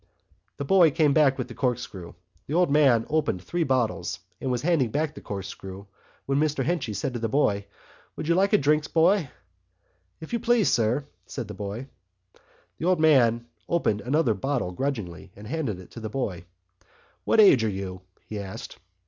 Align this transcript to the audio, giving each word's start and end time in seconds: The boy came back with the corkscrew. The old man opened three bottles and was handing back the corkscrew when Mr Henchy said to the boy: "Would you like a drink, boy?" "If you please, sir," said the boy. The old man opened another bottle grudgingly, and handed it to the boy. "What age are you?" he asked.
The 0.57 0.65
boy 0.65 0.89
came 0.89 1.13
back 1.13 1.37
with 1.37 1.47
the 1.47 1.53
corkscrew. 1.53 2.13
The 2.47 2.55
old 2.55 2.71
man 2.71 3.05
opened 3.07 3.43
three 3.43 3.63
bottles 3.63 4.17
and 4.41 4.49
was 4.49 4.63
handing 4.63 4.89
back 4.89 5.13
the 5.13 5.21
corkscrew 5.21 5.85
when 6.25 6.39
Mr 6.39 6.63
Henchy 6.65 6.91
said 6.95 7.13
to 7.13 7.19
the 7.19 7.29
boy: 7.29 7.67
"Would 8.15 8.27
you 8.27 8.33
like 8.33 8.51
a 8.51 8.57
drink, 8.57 8.91
boy?" 8.93 9.29
"If 10.19 10.33
you 10.33 10.39
please, 10.39 10.71
sir," 10.73 11.05
said 11.27 11.47
the 11.47 11.53
boy. 11.53 11.85
The 12.79 12.85
old 12.85 12.99
man 12.99 13.45
opened 13.69 14.01
another 14.01 14.33
bottle 14.33 14.71
grudgingly, 14.71 15.33
and 15.35 15.45
handed 15.45 15.79
it 15.79 15.91
to 15.91 15.99
the 15.99 16.09
boy. 16.09 16.45
"What 17.23 17.39
age 17.39 17.63
are 17.63 17.69
you?" 17.69 18.01
he 18.25 18.39
asked. 18.39 18.79